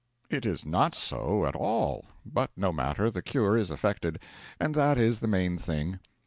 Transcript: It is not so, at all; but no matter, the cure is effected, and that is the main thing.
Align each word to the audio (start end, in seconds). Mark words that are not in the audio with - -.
It 0.31 0.47
is 0.47 0.65
not 0.65 0.95
so, 0.95 1.45
at 1.45 1.55
all; 1.55 2.05
but 2.25 2.49
no 2.57 2.71
matter, 2.71 3.11
the 3.11 3.21
cure 3.21 3.55
is 3.55 3.69
effected, 3.69 4.17
and 4.59 4.73
that 4.73 4.97
is 4.97 5.19
the 5.19 5.27
main 5.27 5.59
thing. 5.59 5.99